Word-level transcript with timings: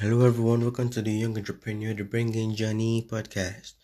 Hello, 0.00 0.26
everyone. 0.26 0.62
Welcome 0.62 0.88
to 0.90 1.02
the 1.02 1.12
Young 1.12 1.36
Entrepreneur, 1.36 1.94
the 1.94 2.02
Bringing 2.04 2.56
Journey 2.56 3.06
podcast 3.08 3.74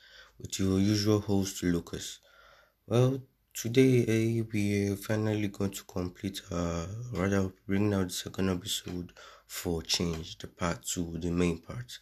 with 0.41 0.59
your 0.59 0.81
usual 0.81 1.21
host, 1.21 1.63
Lucas. 1.63 2.19
Well, 2.87 3.23
today 3.55 4.03
uh, 4.03 4.45
we 4.53 4.89
are 4.89 4.97
finally 4.97 5.49
going 5.49 5.73
to 5.73 5.85
complete, 5.85 6.41
uh, 6.51 6.87
rather, 7.13 7.53
bring 7.67 7.95
out 7.95 8.09
the 8.09 8.15
second 8.15 8.51
episode 8.51 9.13
for 9.47 9.83
change, 9.83 10.39
the 10.39 10.49
part 10.49 10.85
two, 10.85 11.19
the 11.19 11.31
main 11.31 11.59
part. 11.59 11.99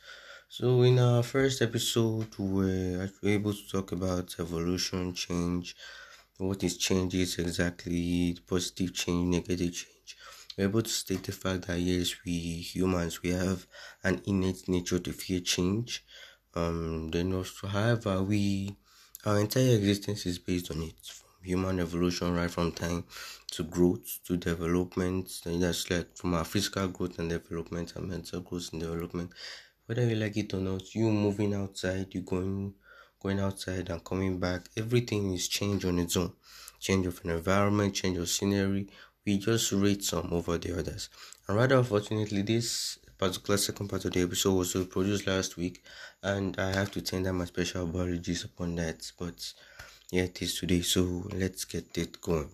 So, 0.48 0.82
in 0.82 0.98
our 0.98 1.22
first 1.22 1.60
episode, 1.62 2.28
we 2.38 2.46
were 2.46 3.10
able 3.24 3.52
to 3.52 3.68
talk 3.70 3.92
about 3.92 4.36
evolution, 4.38 5.14
change, 5.14 5.76
what 6.38 6.62
is 6.64 6.78
change 6.78 7.14
is 7.14 7.38
exactly, 7.38 8.38
positive 8.46 8.94
change, 8.94 9.34
negative 9.34 9.74
change 9.74 10.16
we're 10.56 10.64
able 10.64 10.82
to 10.82 10.90
state 10.90 11.22
the 11.24 11.32
fact 11.32 11.66
that 11.66 11.78
yes, 11.78 12.14
we 12.24 12.32
humans 12.32 13.22
we 13.22 13.30
have 13.30 13.66
an 14.02 14.20
innate 14.26 14.68
nature 14.68 14.98
to 14.98 15.12
fear 15.12 15.40
change. 15.40 16.04
Um, 16.54 17.10
then 17.10 17.32
also, 17.32 17.66
however, 17.66 18.22
we 18.22 18.76
our 19.26 19.38
entire 19.38 19.74
existence 19.76 20.26
is 20.26 20.38
based 20.38 20.70
on 20.70 20.82
it 20.82 20.94
from 21.02 21.30
human 21.42 21.80
evolution, 21.80 22.34
right 22.34 22.50
from 22.50 22.72
time 22.72 23.04
to 23.52 23.62
growth 23.64 24.20
to 24.26 24.36
development. 24.36 25.30
And 25.46 25.62
that's 25.62 25.90
like 25.90 26.16
from 26.16 26.34
our 26.34 26.44
physical 26.44 26.88
growth 26.88 27.18
and 27.18 27.30
development 27.30 27.96
and 27.96 28.08
mental 28.08 28.40
growth 28.40 28.70
and 28.72 28.82
development. 28.82 29.32
Whether 29.86 30.06
you 30.08 30.16
like 30.16 30.36
it 30.36 30.54
or 30.54 30.60
not, 30.60 30.94
you 30.94 31.10
moving 31.10 31.54
outside, 31.54 32.14
you 32.14 32.20
going 32.22 32.74
going 33.20 33.40
outside 33.40 33.88
and 33.88 34.04
coming 34.04 34.38
back, 34.38 34.68
everything 34.76 35.32
is 35.32 35.48
change 35.48 35.84
on 35.86 35.98
its 35.98 36.16
own. 36.16 36.32
Change 36.78 37.06
of 37.06 37.24
an 37.24 37.30
environment, 37.30 37.94
change 37.94 38.18
of 38.18 38.28
scenery, 38.28 38.88
we 39.26 39.38
just 39.38 39.72
rate 39.72 40.04
some 40.04 40.28
over 40.32 40.58
the 40.58 40.78
others. 40.78 41.08
And 41.48 41.56
rather 41.56 41.76
unfortunately, 41.78 42.42
this 42.42 42.98
particular 43.18 43.56
second 43.56 43.88
part 43.88 44.04
of 44.04 44.12
the 44.12 44.22
episode 44.22 44.54
was 44.54 44.72
produced 44.86 45.26
last 45.26 45.56
week, 45.56 45.82
and 46.22 46.58
I 46.58 46.74
have 46.74 46.90
to 46.92 47.00
tender 47.00 47.32
my 47.32 47.44
special 47.46 47.88
apologies 47.88 48.44
upon 48.44 48.76
that. 48.76 49.10
But 49.18 49.52
yeah, 50.10 50.24
it 50.24 50.42
is 50.42 50.58
today, 50.58 50.82
so 50.82 51.28
let's 51.32 51.64
get 51.64 51.96
it 51.96 52.20
going. 52.20 52.50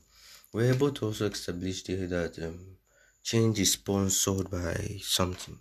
We're 0.53 0.73
able 0.73 0.91
to 0.93 1.07
also 1.07 1.27
establish 1.27 1.83
there 1.85 2.07
that 2.07 2.39
um, 2.43 2.59
change 3.23 3.61
is 3.61 3.73
sponsored 3.73 4.51
by 4.51 4.99
something. 5.03 5.59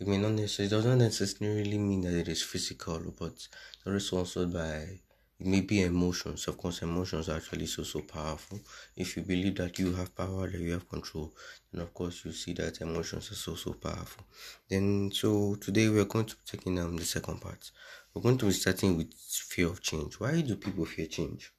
It 0.00 0.08
may 0.08 0.18
not 0.18 0.32
necessarily, 0.32 0.66
it 0.66 0.76
does 0.76 0.86
not 0.86 0.98
necessarily 0.98 1.78
mean 1.78 2.00
that 2.02 2.14
it 2.14 2.28
is 2.28 2.42
physical, 2.42 3.00
but 3.18 3.46
it 3.86 3.94
is 3.94 4.06
sponsored 4.06 4.52
by 4.52 5.00
it 5.40 5.46
may 5.46 5.60
be 5.60 5.82
emotions 5.82 6.46
of 6.46 6.56
course 6.56 6.82
emotions 6.82 7.28
are 7.28 7.36
actually 7.36 7.66
so 7.66 7.82
so 7.82 8.00
powerful. 8.00 8.60
If 8.96 9.16
you 9.16 9.22
believe 9.22 9.56
that 9.56 9.78
you 9.78 9.92
have 9.94 10.14
power 10.14 10.48
that 10.48 10.60
you 10.60 10.72
have 10.72 10.88
control 10.88 11.32
then 11.72 11.82
of 11.82 11.92
course 11.92 12.24
you 12.24 12.32
see 12.32 12.52
that 12.54 12.80
emotions 12.80 13.30
are 13.32 13.34
so 13.34 13.54
so 13.56 13.72
powerful. 13.72 14.24
Then 14.68 15.10
so 15.12 15.56
today 15.56 15.88
we're 15.88 16.04
going 16.04 16.26
to 16.26 16.36
be 16.36 16.42
taking 16.46 16.78
um 16.78 16.96
the 16.96 17.04
second 17.04 17.40
part. 17.40 17.70
We're 18.12 18.22
going 18.22 18.38
to 18.38 18.46
be 18.46 18.52
starting 18.52 18.96
with 18.96 19.12
fear 19.14 19.66
of 19.66 19.82
change. 19.82 20.20
Why 20.20 20.40
do 20.40 20.54
people 20.56 20.84
fear 20.84 21.06
change? 21.06 21.52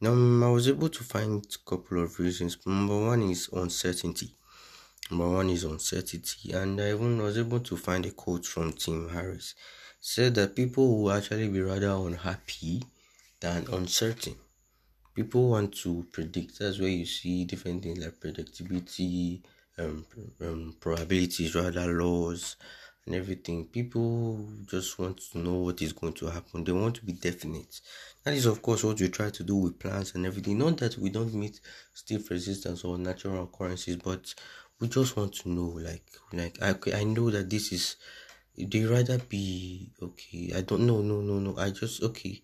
Now 0.00 0.12
i 0.12 0.50
was 0.50 0.66
able 0.68 0.88
to 0.88 1.04
find 1.04 1.44
a 1.44 1.70
couple 1.70 2.02
of 2.02 2.18
reasons. 2.18 2.56
Number 2.64 2.96
one 2.96 3.22
is 3.22 3.50
uncertainty. 3.52 4.34
Number 5.10 5.28
one 5.28 5.50
is 5.50 5.64
uncertainty. 5.64 6.52
And 6.52 6.80
i 6.80 6.90
even 6.92 7.20
was 7.20 7.36
able 7.36 7.60
to 7.60 7.76
find 7.76 8.06
a 8.06 8.10
quote 8.12 8.46
from 8.46 8.72
Tim 8.72 9.08
Ferriss. 9.10 9.54
Said 10.00 10.36
that 10.36 10.56
people 10.56 11.02
will 11.02 11.12
actually 11.12 11.48
be 11.48 11.60
rather 11.60 11.90
unhappy 11.90 12.82
than 13.40 13.66
uncertain. 13.72 14.36
People 15.14 15.50
want 15.50 15.74
to 15.82 16.06
predict. 16.12 16.58
That's 16.58 16.78
where 16.78 16.88
you 16.88 17.06
see 17.06 17.44
different 17.44 17.82
things 17.82 17.98
like 17.98 18.20
predictability, 18.20 19.42
um, 19.78 20.06
um, 20.40 20.76
probabilities, 20.80 21.54
rather 21.54 21.92
laws, 22.00 22.56
and 23.06 23.14
everything. 23.14 23.66
People 23.66 24.48
just 24.66 24.98
want 24.98 25.20
to 25.32 25.38
know 25.38 25.54
what 25.54 25.82
is 25.82 25.92
going 25.92 26.12
to 26.14 26.26
happen. 26.26 26.64
They 26.64 26.72
want 26.72 26.96
to 26.96 27.04
be 27.04 27.12
definite. 27.12 27.80
That 28.24 28.34
is, 28.34 28.46
of 28.46 28.62
course, 28.62 28.84
what 28.84 29.00
we 29.00 29.08
try 29.08 29.30
to 29.30 29.42
do 29.42 29.56
with 29.56 29.78
plants 29.78 30.14
and 30.14 30.24
everything. 30.26 30.58
Not 30.58 30.76
that 30.78 30.96
we 30.98 31.10
don't 31.10 31.34
meet 31.34 31.60
stiff 31.94 32.30
resistance 32.30 32.84
or 32.84 32.98
natural 32.98 33.42
occurrences, 33.44 33.96
but 33.96 34.32
we 34.78 34.88
just 34.88 35.16
want 35.16 35.34
to 35.36 35.48
know. 35.48 35.78
Like, 35.82 36.04
like 36.32 36.62
I, 36.62 37.00
I 37.00 37.04
know 37.04 37.30
that 37.30 37.50
this 37.50 37.72
is. 37.72 37.96
They 38.56 38.84
rather 38.84 39.18
be 39.18 39.90
okay. 40.02 40.52
I 40.54 40.60
don't 40.60 40.86
know. 40.86 41.00
No, 41.00 41.20
no, 41.20 41.38
no. 41.38 41.56
I 41.56 41.70
just 41.70 42.02
okay. 42.02 42.42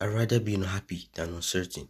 I'd 0.00 0.06
rather 0.18 0.38
be 0.38 0.54
unhappy 0.54 1.08
than 1.14 1.34
uncertain. 1.34 1.88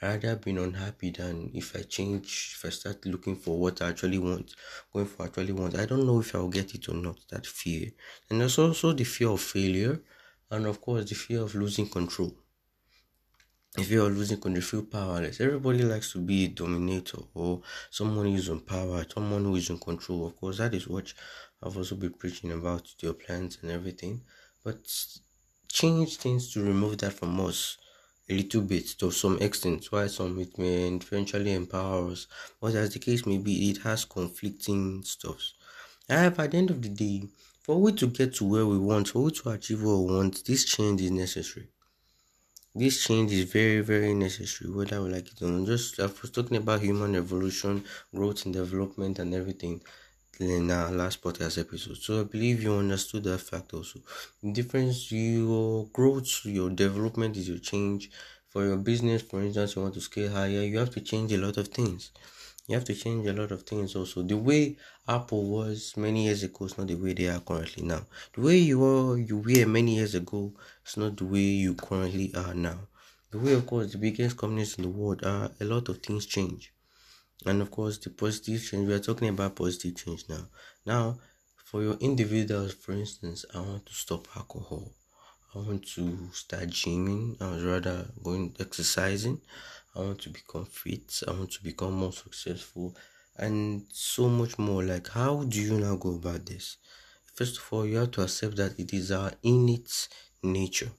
I'd 0.00 0.22
rather 0.22 0.36
be 0.36 0.52
unhappy 0.52 1.10
than 1.10 1.50
if 1.52 1.74
I 1.74 1.82
change, 1.82 2.52
if 2.56 2.64
I 2.64 2.68
start 2.70 3.04
looking 3.06 3.34
for 3.36 3.58
what 3.58 3.82
I 3.82 3.88
actually 3.88 4.18
want, 4.18 4.54
going 4.92 5.06
for 5.06 5.24
actually 5.26 5.52
want. 5.52 5.74
I 5.76 5.86
don't 5.86 6.06
know 6.06 6.20
if 6.20 6.32
I'll 6.34 6.48
get 6.48 6.74
it 6.76 6.88
or 6.88 6.94
not, 6.94 7.18
that 7.30 7.46
fear. 7.46 7.90
And 8.30 8.40
there's 8.40 8.58
also 8.58 8.92
the 8.92 9.04
fear 9.04 9.30
of 9.30 9.40
failure, 9.40 10.00
and 10.50 10.66
of 10.66 10.80
course, 10.80 11.08
the 11.08 11.16
fear 11.16 11.40
of 11.42 11.54
losing 11.56 11.88
control. 11.88 12.36
If 13.78 13.88
you're 13.88 14.10
losing 14.10 14.40
control, 14.40 14.56
you 14.56 14.62
feel 14.62 14.84
powerless. 14.84 15.40
Everybody 15.40 15.82
likes 15.82 16.10
to 16.12 16.18
be 16.20 16.44
a 16.44 16.48
dominator 16.48 17.18
or 17.34 17.62
someone 17.90 18.26
who 18.26 18.34
is 18.34 18.48
in 18.48 18.60
power, 18.62 19.04
someone 19.08 19.44
who 19.44 19.54
is 19.54 19.70
in 19.70 19.78
control. 19.78 20.26
Of 20.26 20.36
course, 20.36 20.58
that 20.58 20.74
is 20.74 20.88
what 20.88 21.12
I've 21.62 21.76
also 21.76 21.94
been 21.96 22.14
preaching 22.14 22.50
about 22.52 22.92
your 23.00 23.14
plans 23.14 23.58
and 23.62 23.70
everything. 23.70 24.24
But 24.64 24.88
change 25.74 26.18
tends 26.18 26.52
to 26.52 26.62
remove 26.62 26.98
that 26.98 27.12
from 27.12 27.40
us 27.40 27.78
a 28.30 28.34
little 28.34 28.62
bit 28.62 28.86
to 29.00 29.10
some 29.10 29.36
extent, 29.40 29.86
while 29.90 30.08
some 30.08 30.38
it 30.38 30.56
may 30.56 30.86
eventually 30.86 31.52
empower 31.52 32.12
us. 32.12 32.28
But 32.60 32.74
as 32.76 32.92
the 32.92 33.00
case 33.00 33.26
may 33.26 33.38
be, 33.38 33.70
it 33.70 33.78
has 33.78 34.04
conflicting 34.04 35.02
stuffs. 35.02 35.54
However, 36.08 36.42
at 36.42 36.52
the 36.52 36.58
end 36.58 36.70
of 36.70 36.80
the 36.80 36.90
day, 36.90 37.28
for 37.62 37.80
we 37.80 37.92
to 37.92 38.06
get 38.06 38.34
to 38.36 38.44
where 38.44 38.66
we 38.66 38.78
want, 38.78 39.08
for 39.08 39.24
we 39.24 39.32
to 39.32 39.50
achieve 39.50 39.82
what 39.82 39.98
we 39.98 40.14
want, 40.14 40.44
this 40.44 40.64
change 40.64 41.00
is 41.02 41.10
necessary. 41.10 41.68
This 42.72 43.04
change 43.04 43.32
is 43.32 43.50
very, 43.50 43.80
very 43.80 44.14
necessary, 44.14 44.70
whether 44.70 45.02
we 45.02 45.10
like 45.10 45.28
it 45.32 45.42
or 45.42 45.48
not. 45.48 45.66
Just 45.66 45.98
I 45.98 46.06
was 46.06 46.30
talking 46.30 46.56
about 46.56 46.82
human 46.82 47.16
evolution, 47.16 47.84
growth 48.14 48.44
and 48.44 48.54
development 48.54 49.18
and 49.18 49.34
everything 49.34 49.80
in 50.40 50.70
our 50.70 50.88
uh, 50.88 50.90
last 50.90 51.22
podcast 51.22 51.58
episode. 51.58 51.96
So 51.96 52.20
I 52.20 52.24
believe 52.24 52.62
you 52.62 52.74
understood 52.74 53.24
that 53.24 53.38
fact 53.40 53.72
also. 53.74 54.00
The 54.42 54.52
difference 54.52 55.10
your 55.12 55.86
growth, 55.92 56.44
your 56.44 56.70
development 56.70 57.36
is 57.36 57.48
your 57.48 57.58
change. 57.58 58.10
For 58.48 58.64
your 58.64 58.76
business, 58.76 59.22
for 59.22 59.42
instance, 59.42 59.74
you 59.74 59.82
want 59.82 59.94
to 59.94 60.00
scale 60.00 60.30
higher, 60.32 60.62
you 60.62 60.78
have 60.78 60.90
to 60.90 61.00
change 61.00 61.32
a 61.32 61.38
lot 61.38 61.56
of 61.56 61.68
things. 61.68 62.10
You 62.66 62.74
have 62.74 62.84
to 62.84 62.94
change 62.94 63.26
a 63.26 63.32
lot 63.32 63.52
of 63.52 63.62
things 63.62 63.96
also. 63.96 64.22
The 64.22 64.36
way 64.36 64.76
Apple 65.08 65.44
was 65.44 65.96
many 65.96 66.24
years 66.26 66.42
ago 66.42 66.66
is 66.66 66.76
not 66.78 66.88
the 66.88 66.96
way 66.96 67.12
they 67.14 67.28
are 67.28 67.40
currently 67.40 67.82
now. 67.84 68.06
The 68.34 68.42
way 68.42 68.58
you 68.58 68.80
were 68.80 69.16
you 69.18 69.38
were 69.38 69.66
many 69.66 69.96
years 69.96 70.14
ago 70.14 70.52
is 70.86 70.96
not 70.96 71.16
the 71.16 71.24
way 71.24 71.40
you 71.64 71.74
currently 71.74 72.34
are 72.34 72.54
now. 72.54 72.80
The 73.30 73.38
way 73.38 73.54
of 73.54 73.66
course 73.66 73.92
the 73.92 73.98
biggest 73.98 74.36
companies 74.36 74.76
in 74.76 74.82
the 74.82 74.90
world 74.90 75.24
are 75.24 75.50
a 75.60 75.64
lot 75.64 75.88
of 75.88 75.98
things 75.98 76.26
change 76.26 76.73
and 77.46 77.62
of 77.62 77.70
course 77.70 77.98
the 77.98 78.10
positive 78.10 78.62
change 78.64 78.86
we 78.88 78.94
are 78.94 79.00
talking 79.00 79.28
about 79.28 79.56
positive 79.56 79.96
change 79.96 80.24
now. 80.28 80.46
Now 80.86 81.18
for 81.64 81.82
your 81.82 81.94
individuals 81.94 82.74
for 82.74 82.92
instance 82.92 83.44
i 83.54 83.58
want 83.58 83.86
to 83.86 83.94
stop 83.94 84.28
alcohol. 84.36 84.92
I 85.54 85.58
want 85.58 85.86
to 85.94 86.30
start 86.32 86.70
gymming. 86.70 87.40
I 87.40 87.52
was 87.52 87.62
rather 87.62 88.06
going 88.24 88.56
exercising. 88.58 89.40
I 89.94 90.00
want 90.00 90.20
to 90.22 90.30
become 90.30 90.66
fit. 90.66 91.22
I 91.28 91.30
want 91.30 91.52
to 91.52 91.62
become 91.62 91.92
more 91.92 92.12
successful. 92.12 92.96
And 93.36 93.84
so 93.92 94.28
much 94.28 94.58
more. 94.58 94.82
Like 94.82 95.08
how 95.10 95.44
do 95.44 95.60
you 95.60 95.78
now 95.78 95.94
go 95.94 96.16
about 96.16 96.46
this? 96.46 96.76
First 97.34 97.58
of 97.58 97.72
all 97.72 97.86
you 97.86 97.98
have 97.98 98.10
to 98.12 98.22
accept 98.22 98.56
that 98.56 98.78
it 98.80 98.92
is 98.92 99.12
our 99.12 99.32
innate 99.44 100.08
nature. 100.42 100.90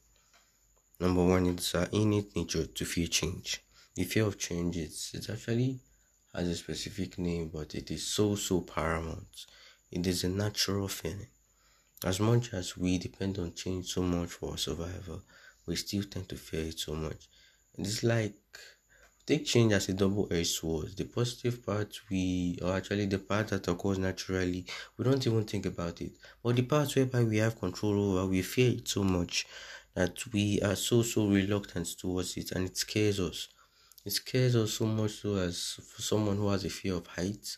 Number 1.02 1.26
one 1.26 1.48
it's 1.48 1.76
our 1.76 1.88
innate 1.92 2.34
nature 2.36 2.66
to 2.66 2.86
fear 2.86 3.08
change. 3.08 3.62
The 3.96 4.06
fear 4.06 4.26
of 4.26 4.38
change 4.38 4.78
is 4.78 5.12
it's 5.14 5.30
actually 5.30 5.80
has 6.36 6.48
a 6.50 6.56
specific 6.56 7.18
name, 7.18 7.50
but 7.50 7.76
it 7.76 7.92
is 7.92 8.06
so 8.08 8.36
so 8.36 8.62
paramount. 8.62 9.46
It 9.92 10.06
is 10.08 10.24
a 10.24 10.30
natural 10.30 10.88
feeling. 10.88 11.30
As 12.06 12.20
much 12.20 12.54
as 12.54 12.78
we 12.78 12.98
depend 13.00 13.40
on 13.40 13.54
change 13.56 13.88
so 13.94 14.02
much 14.04 14.32
for 14.32 14.52
our 14.52 14.58
survival, 14.58 15.24
we 15.66 15.76
still 15.78 16.04
tend 16.04 16.30
to 16.30 16.38
fear 16.38 16.66
it 16.68 16.80
so 16.80 16.96
much. 16.96 17.30
It 17.78 17.88
is 17.88 18.04
like 18.04 18.38
take 19.26 19.46
change 19.46 19.74
as 19.74 19.90
a 19.90 19.94
double-edged 19.94 20.48
sword. 20.60 20.96
The 20.98 21.06
positive 21.06 21.66
part 21.66 21.92
we 22.10 22.58
or 22.62 22.74
actually 22.76 23.06
the 23.08 23.20
part 23.20 23.48
that 23.50 23.68
occurs 23.68 23.98
naturally, 24.00 24.66
we 24.98 25.04
don't 25.06 25.26
even 25.28 25.46
think 25.46 25.66
about 25.66 26.02
it. 26.02 26.14
But 26.44 26.56
the 26.58 26.64
part 26.64 26.96
whereby 26.96 27.24
we 27.24 27.38
have 27.38 27.60
control 27.60 27.96
over, 28.18 28.28
we 28.32 28.42
fear 28.42 28.72
it 28.78 28.88
so 28.88 29.04
much 29.04 29.46
that 29.96 30.16
we 30.34 30.62
are 30.62 30.76
so 30.76 31.04
so 31.04 31.28
reluctant 31.28 31.88
towards 32.00 32.38
it 32.38 32.52
and 32.52 32.66
it 32.68 32.78
scares 32.78 33.20
us. 33.20 33.48
It 34.06 34.12
scares 34.12 34.56
us 34.56 34.74
so 34.74 34.86
much 34.86 35.12
so 35.22 35.36
as 35.36 35.80
for 35.90 36.02
someone 36.02 36.38
who 36.38 36.50
has 36.50 36.64
a 36.64 36.70
fear 36.70 36.94
of 36.96 37.08
heights, 37.08 37.58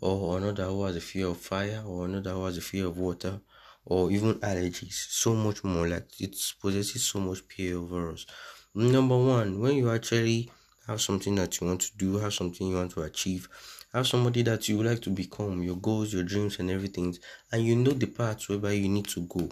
or 0.00 0.38
another 0.38 0.64
who 0.66 0.84
has 0.84 0.96
a 0.96 1.00
fear 1.00 1.28
of 1.28 1.38
fire, 1.38 1.82
or 1.86 2.06
another 2.06 2.32
who 2.32 2.44
has 2.46 2.56
a 2.58 2.62
fear 2.62 2.86
of 2.86 2.98
water, 2.98 3.40
or 3.84 4.10
even 4.10 4.34
allergies. 4.40 4.94
So 5.10 5.34
much 5.34 5.62
more 5.64 5.86
like 5.88 6.20
it 6.20 6.36
possesses 6.60 7.04
so 7.04 7.20
much 7.20 7.40
fear 7.42 7.76
over 7.78 8.10
us. 8.12 8.26
Number 8.74 9.16
one, 9.18 9.60
when 9.60 9.76
you 9.76 9.90
actually 9.90 10.50
have 10.86 11.00
something 11.00 11.34
that 11.36 11.60
you 11.60 11.66
want 11.66 11.82
to 11.82 11.96
do, 11.96 12.18
have 12.18 12.34
something 12.34 12.66
you 12.66 12.76
want 12.76 12.92
to 12.92 13.02
achieve, 13.02 13.48
have 13.92 14.06
somebody 14.06 14.42
that 14.42 14.68
you 14.68 14.78
would 14.78 14.86
like 14.86 15.02
to 15.02 15.10
become, 15.10 15.62
your 15.62 15.76
goals, 15.76 16.12
your 16.12 16.24
dreams, 16.24 16.58
and 16.58 16.70
everything, 16.70 17.16
and 17.52 17.64
you 17.64 17.76
know 17.76 17.92
the 17.92 18.06
path 18.06 18.48
whereby 18.48 18.72
you 18.72 18.88
need 18.88 19.06
to 19.08 19.20
go. 19.26 19.48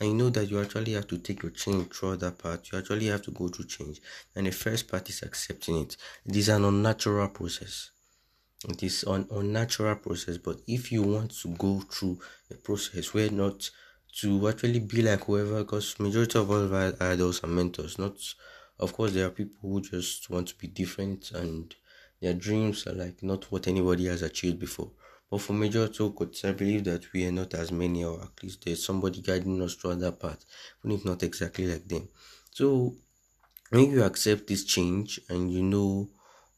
And 0.00 0.08
you 0.10 0.14
know 0.16 0.30
that 0.30 0.50
you 0.50 0.60
actually 0.60 0.92
have 0.92 1.06
to 1.08 1.18
take 1.18 1.42
your 1.42 1.52
change 1.52 1.92
through 1.92 2.16
that 2.16 2.38
part. 2.38 2.70
You 2.72 2.78
actually 2.78 3.06
have 3.06 3.22
to 3.22 3.30
go 3.30 3.48
through 3.48 3.66
change. 3.66 4.00
And 4.34 4.46
the 4.46 4.50
first 4.52 4.88
part 4.88 5.08
is 5.08 5.22
accepting 5.22 5.78
it. 5.78 5.96
It 6.26 6.34
is 6.36 6.48
an 6.48 6.64
unnatural 6.64 7.28
process. 7.28 7.90
It 8.68 8.82
is 8.82 9.04
an 9.04 9.28
unnatural 9.30 9.96
process. 9.96 10.38
But 10.38 10.60
if 10.66 10.90
you 10.90 11.02
want 11.02 11.30
to 11.42 11.48
go 11.48 11.80
through 11.80 12.18
the 12.48 12.56
process 12.56 13.14
where 13.14 13.30
not 13.30 13.70
to 14.20 14.48
actually 14.48 14.80
be 14.80 15.02
like 15.02 15.24
whoever, 15.24 15.62
because 15.62 15.98
majority 16.00 16.38
of 16.38 16.50
all 16.50 16.74
our 16.74 16.94
idols 17.00 17.42
are 17.44 17.48
mentors, 17.48 17.98
not 17.98 18.16
of 18.80 18.92
course 18.92 19.12
there 19.12 19.26
are 19.26 19.30
people 19.30 19.56
who 19.62 19.80
just 19.80 20.30
want 20.30 20.48
to 20.48 20.56
be 20.56 20.66
different 20.66 21.30
and 21.32 21.74
their 22.20 22.34
dreams 22.34 22.86
are 22.86 22.94
like 22.94 23.22
not 23.22 23.50
what 23.52 23.68
anybody 23.68 24.06
has 24.06 24.22
achieved 24.22 24.58
before. 24.58 24.90
But 25.30 25.38
for 25.42 25.52
major 25.52 25.84
of 25.84 26.14
courts, 26.14 26.44
I 26.44 26.52
believe 26.52 26.84
that 26.84 27.12
we 27.12 27.26
are 27.26 27.32
not 27.32 27.54
as 27.54 27.70
many, 27.72 28.04
or 28.04 28.22
at 28.22 28.42
least 28.42 28.64
there's 28.64 28.84
somebody 28.84 29.20
guiding 29.20 29.60
us 29.62 29.74
through 29.74 29.96
that 29.96 30.20
path, 30.20 30.44
even 30.84 30.96
if 30.96 31.04
not 31.04 31.22
exactly 31.22 31.66
like 31.66 31.86
them. 31.88 32.08
So 32.52 32.96
when 33.70 33.90
you 33.90 34.02
accept 34.02 34.46
this 34.46 34.64
change 34.64 35.20
and 35.28 35.52
you 35.52 35.62
know 35.62 36.10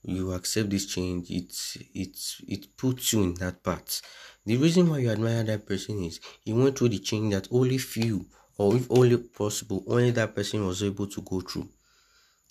you 0.02 0.32
accept 0.32 0.70
this 0.70 0.86
change, 0.86 1.30
it's 1.30 1.76
it's 1.94 2.40
it 2.46 2.76
puts 2.76 3.12
you 3.12 3.22
in 3.24 3.34
that 3.34 3.62
path. 3.64 4.00
The 4.44 4.56
reason 4.56 4.88
why 4.88 4.98
you 5.00 5.10
admire 5.10 5.42
that 5.44 5.66
person 5.66 6.02
is 6.04 6.20
he 6.42 6.52
went 6.52 6.78
through 6.78 6.90
the 6.90 7.00
change 7.00 7.32
that 7.34 7.48
only 7.50 7.78
few, 7.78 8.28
or 8.58 8.76
if 8.76 8.90
only 8.90 9.16
possible, 9.18 9.84
only 9.88 10.12
that 10.12 10.34
person 10.34 10.66
was 10.66 10.82
able 10.82 11.08
to 11.08 11.22
go 11.22 11.40
through 11.40 11.68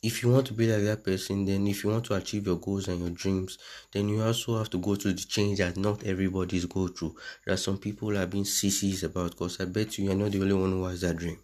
if 0.04 0.22
you 0.24 0.30
want 0.32 0.48
to 0.48 0.54
be 0.54 0.72
like 0.72 0.84
that 0.84 1.04
person, 1.04 1.46
then 1.46 1.68
if 1.68 1.84
you 1.84 1.90
want 1.90 2.06
to 2.06 2.14
achieve 2.16 2.46
your 2.46 2.58
goals 2.58 2.88
and 2.88 3.00
your 3.02 3.10
dreams, 3.10 3.58
then 3.92 4.08
you 4.10 4.22
also 4.22 4.58
have 4.58 4.70
to 4.72 4.78
go 4.80 4.96
through 4.96 5.14
the 5.14 5.24
change 5.26 5.58
that 5.60 5.78
not 5.78 6.04
everybody's 6.04 6.66
go 6.66 6.88
through. 6.88 7.16
There 7.46 7.54
are 7.54 7.58
some 7.58 7.78
people 7.80 8.18
are 8.18 8.26
being 8.28 8.46
sissies 8.46 9.04
about 9.04 9.32
because 9.32 9.60
I 9.60 9.66
bet 9.66 9.98
you 9.98 10.06
you're 10.06 10.16
not 10.16 10.32
the 10.32 10.42
only 10.42 10.54
one 10.54 10.72
who 10.72 10.86
has 10.86 11.02
that 11.02 11.18
dream. 11.18 11.40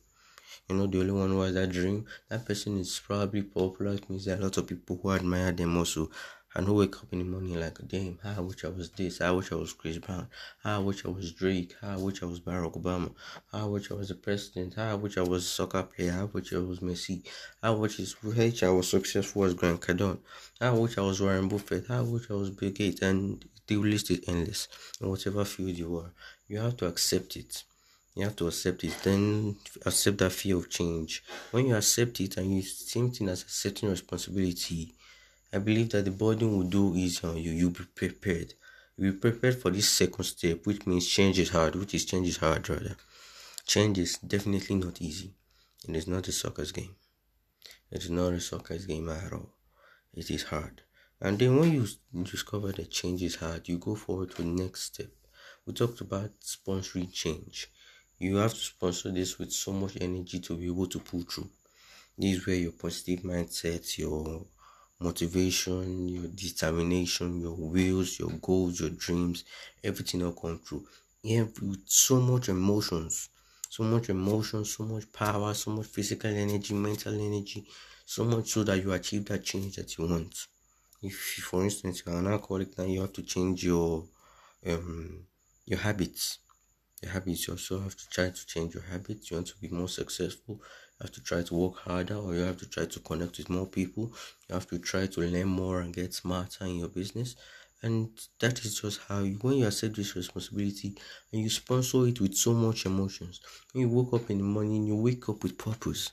You're 0.68 0.80
not 0.80 0.92
the 0.92 1.00
only 1.02 1.12
one 1.14 1.30
who 1.30 1.42
has 1.42 1.54
that 1.54 1.72
dream. 1.72 2.08
That 2.30 2.46
person 2.46 2.78
is 2.80 3.00
probably 3.00 3.44
popular. 3.44 3.94
It 3.94 4.10
means 4.10 4.28
are 4.28 4.34
a 4.36 4.38
lot 4.38 4.58
of 4.58 4.68
people 4.68 5.00
who 5.02 5.12
admire 5.12 5.52
them 5.52 5.78
also 5.78 6.10
and 6.54 6.66
who 6.66 6.74
wake 6.74 6.96
up 6.98 7.08
in 7.12 7.20
the 7.20 7.26
morning 7.26 7.60
like, 7.60 7.80
a 7.80 7.84
damn, 7.84 8.20
I 8.24 8.40
wish 8.42 8.66
I 8.66 8.70
was 8.70 8.90
this, 8.90 9.22
I 9.22 9.32
wish 9.32 9.52
I 9.52 9.56
was 9.56 9.74
Chris 9.74 9.98
Brown, 9.98 10.28
I 10.64 10.78
wish 10.80 11.06
I 11.06 11.10
was 11.10 11.32
Drake, 11.32 11.76
I 11.82 11.96
wish 11.98 12.22
I 12.22 12.26
was 12.26 12.40
Barack 12.40 12.82
Obama, 12.82 13.14
I 13.54 13.64
wish 13.66 13.92
I 13.92 13.94
was 13.94 14.10
the 14.10 14.16
president, 14.16 14.78
I 14.78 14.94
wish 14.96 15.18
I 15.18 15.22
was 15.22 15.46
a 15.46 15.48
soccer 15.48 15.84
player, 15.84 16.18
I 16.20 16.24
wish 16.24 16.54
I 16.54 16.58
was 16.58 16.80
Messi, 16.80 17.24
I 17.64 17.70
wish 17.70 18.64
I 18.64 18.70
was 18.70 18.90
successful 18.90 19.46
as 19.46 19.54
Grant 19.54 19.82
Cardone, 19.82 20.20
I 20.60 20.72
wish 20.72 20.98
I 20.98 21.02
was 21.02 21.22
Warren 21.22 21.48
Buffett, 21.48 21.90
I 21.90 22.02
wish 22.02 22.30
I 22.30 22.34
was 22.34 22.50
Bill 22.50 22.72
Gates, 22.72 23.02
and 23.02 23.44
the 23.68 23.78
list 23.78 24.12
is 24.12 24.22
endless. 24.28 24.68
In 25.00 25.08
whatever 25.10 25.46
field 25.46 25.78
you 25.78 25.98
are, 25.98 26.12
you 26.48 26.60
have 26.60 26.76
to 26.78 26.88
accept 26.88 27.38
it. 27.38 27.64
You 28.16 28.26
have 28.26 28.36
to 28.38 28.48
accept 28.48 28.84
it, 28.84 28.94
then 29.04 29.56
accept 29.86 30.18
that 30.18 30.34
fear 30.34 30.58
of 30.58 30.70
change. 30.70 31.24
When 31.52 31.68
you 31.68 31.76
accept 31.78 32.20
it 32.20 32.36
and 32.36 32.54
you 32.54 32.62
same 32.62 33.12
thing 33.12 33.30
as 33.30 33.44
accepting 33.44 33.90
responsibility, 33.90 34.94
I 35.54 35.60
believe 35.60 35.90
that 35.90 36.06
the 36.06 36.12
burden 36.12 36.56
will 36.56 36.64
do 36.64 36.96
easy 36.96 37.28
on 37.28 37.38
you. 37.38 37.52
You'll 37.52 37.72
be 37.72 37.84
prepared. 37.84 38.54
You'll 38.98 39.14
be 39.14 39.20
prepared 39.20 39.62
for 39.62 39.70
this 39.70 39.90
second 39.90 40.24
step, 40.24 40.66
which 40.66 40.86
means 40.86 41.08
change 41.08 41.40
is 41.40 41.50
hard, 41.50 41.76
which 41.76 41.94
is 41.94 42.06
change 42.06 42.28
is 42.28 42.38
hard 42.38 42.70
rather. 42.70 42.96
Change 43.66 43.98
is 43.98 44.18
definitely 44.18 44.76
not 44.76 45.02
easy. 45.02 45.34
It 45.88 45.96
is 45.96 46.08
not 46.08 46.28
a 46.28 46.32
soccer's 46.32 46.72
game. 46.72 46.96
It 47.92 48.04
is 48.04 48.10
not 48.10 48.34
a 48.34 48.40
soccer's 48.40 48.86
game 48.86 49.10
at 49.10 49.34
all. 49.34 49.50
It 50.14 50.30
is 50.32 50.44
hard. 50.44 50.82
And 51.20 51.38
then 51.38 51.58
when 51.58 51.72
you 51.74 51.88
discover 52.24 52.72
that 52.72 52.90
change 52.90 53.22
is 53.22 53.36
hard, 53.36 53.68
you 53.68 53.78
go 53.78 53.96
forward 53.96 54.32
to 54.32 54.42
the 54.42 54.48
next 54.48 54.84
step. 54.84 55.10
We 55.66 55.74
talked 55.74 56.02
about 56.02 56.32
sponsoring 56.42 57.12
change. 57.14 57.70
You 58.18 58.38
have 58.38 58.54
to 58.54 58.60
sponsor 58.60 59.12
this 59.12 59.38
with 59.38 59.52
so 59.52 59.74
much 59.74 59.98
energy 60.00 60.40
to 60.40 60.58
be 60.58 60.68
able 60.68 60.88
to 60.88 61.00
pull 61.00 61.22
through. 61.22 61.50
This 62.18 62.38
is 62.38 62.48
where 62.48 62.56
your 62.56 62.72
positive 62.72 63.22
mindset, 63.22 63.98
your 63.98 64.46
motivation, 65.08 66.08
your 66.16 66.28
determination, 66.46 67.30
your 67.46 67.56
wills, 67.74 68.20
your 68.20 68.32
goals, 68.48 68.80
your 68.82 68.92
dreams, 69.06 69.44
everything 69.84 70.22
will 70.22 70.34
come 70.34 70.60
true. 70.66 70.86
With 71.24 71.84
so 71.88 72.16
much 72.32 72.50
emotions, 72.50 73.30
so 73.70 73.84
much 73.84 74.10
emotion, 74.10 74.66
so 74.66 74.84
much 74.86 75.12
power, 75.12 75.54
so 75.54 75.72
much 75.72 75.88
physical 75.88 76.30
energy, 76.46 76.74
mental 76.74 77.14
energy, 77.30 77.68
so 78.06 78.24
much 78.26 78.48
so 78.54 78.64
that 78.64 78.82
you 78.84 78.92
achieve 78.94 79.26
that 79.26 79.44
change 79.44 79.76
that 79.78 79.98
you 79.98 80.08
want. 80.08 80.34
If, 81.02 81.16
for 81.50 81.64
instance, 81.64 82.04
you're 82.06 82.18
an 82.18 82.28
alcoholic 82.28 82.78
now, 82.78 82.86
you 82.86 83.02
have 83.02 83.14
to 83.14 83.24
change 83.24 83.64
your 83.66 84.08
um 84.66 85.28
your 85.66 85.80
habits. 85.80 86.40
Your 87.02 87.12
habits. 87.12 87.48
You 87.48 87.54
also 87.54 87.80
have 87.80 87.96
to 87.96 88.08
try 88.10 88.30
to 88.30 88.46
change 88.46 88.74
your 88.76 88.84
habits. 88.84 89.30
You 89.30 89.38
want 89.38 89.48
to 89.48 89.58
be 89.58 89.70
more 89.70 89.90
successful. 89.90 90.56
You 90.56 91.02
have 91.04 91.12
to 91.14 91.22
try 91.22 91.42
to 91.44 91.54
work 91.56 91.78
harder 91.80 92.16
or 92.16 92.34
you 92.36 92.42
have 92.42 92.58
to 92.58 92.70
try 92.70 92.86
to 92.86 93.00
connect 93.00 93.38
with 93.38 93.50
more 93.50 93.68
people. 93.68 94.14
You 94.48 94.56
have 94.56 94.68
to 94.68 94.80
try 94.80 95.08
to 95.08 95.22
learn 95.22 95.48
more 95.48 95.82
and 95.82 95.94
get 95.94 96.14
smarter 96.14 96.66
in 96.66 96.76
your 96.78 96.90
business. 96.90 97.36
And 97.84 98.18
that 98.40 98.64
is 98.64 98.80
just 98.80 99.00
how 99.08 99.20
you 99.24 99.38
when 99.42 99.58
you 99.58 99.66
accept 99.68 99.96
this 99.96 100.16
responsibility 100.16 100.96
and 101.32 101.42
you 101.42 101.50
sponsor 101.50 102.08
it 102.08 102.22
with 102.22 102.36
so 102.36 102.54
much 102.54 102.86
emotions 102.86 103.42
when 103.72 103.82
you 103.82 103.90
wake 103.90 104.14
up 104.14 104.30
in 104.30 104.38
the 104.38 104.44
morning 104.44 104.86
you 104.86 104.96
wake 104.96 105.28
up 105.30 105.42
with 105.44 105.58
purpose. 105.58 106.12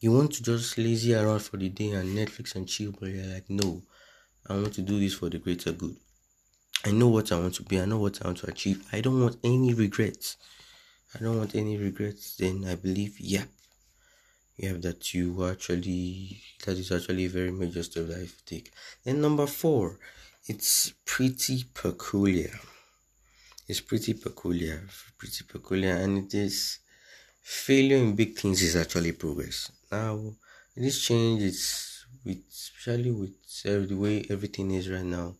You 0.00 0.12
want 0.12 0.32
to 0.34 0.42
just 0.42 0.76
lazy 0.76 1.14
around 1.14 1.40
for 1.40 1.56
the 1.56 1.70
day 1.70 1.92
and 1.92 2.16
netflix 2.18 2.54
and 2.56 2.68
chill 2.68 2.92
but 2.92 3.08
you're 3.08 3.24
like 3.34 3.48
no 3.48 3.82
i 4.48 4.54
want 4.54 4.74
to 4.74 4.82
do 4.82 5.00
this 5.00 5.14
for 5.14 5.30
the 5.30 5.38
greater 5.38 5.72
good 5.72 5.96
i 6.84 6.90
know 6.90 7.08
what 7.08 7.30
i 7.32 7.38
want 7.38 7.54
to 7.54 7.62
be 7.62 7.80
i 7.80 7.84
know 7.84 7.98
what 7.98 8.20
i 8.22 8.26
want 8.26 8.38
to 8.38 8.48
achieve 8.48 8.86
i 8.92 9.00
don't 9.00 9.20
want 9.20 9.36
any 9.44 9.74
regrets 9.74 10.36
i 11.14 11.18
don't 11.22 11.38
want 11.38 11.54
any 11.54 11.76
regrets 11.76 12.36
then 12.36 12.64
i 12.66 12.74
believe 12.74 13.18
yeah 13.20 13.44
you 14.56 14.68
have 14.68 14.82
that 14.82 15.14
you 15.14 15.44
actually 15.46 16.42
that 16.64 16.76
is 16.78 16.90
actually 16.92 17.24
a 17.26 17.28
very 17.28 17.50
major 17.50 17.82
step 17.82 18.06
that 18.06 18.20
you 18.20 18.28
take. 18.46 18.72
Then 19.04 19.20
number 19.20 19.46
four, 19.46 19.98
it's 20.46 20.92
pretty 21.04 21.64
peculiar. 21.74 22.54
It's 23.68 23.80
pretty 23.80 24.14
peculiar, 24.14 24.88
pretty 25.18 25.44
peculiar, 25.44 25.94
and 25.96 26.18
it 26.24 26.34
is 26.34 26.78
failure 27.42 27.96
in 27.98 28.14
big 28.16 28.36
things 28.38 28.62
is 28.62 28.76
actually 28.76 29.12
progress. 29.12 29.70
Now, 29.90 30.34
this 30.76 31.02
change 31.06 31.42
is 31.42 31.60
with 32.24 32.42
especially 32.50 33.12
with 33.12 33.36
uh, 33.66 33.86
the 33.90 33.96
way 34.04 34.26
everything 34.30 34.70
is 34.72 34.88
right 34.90 35.04
now. 35.04 35.36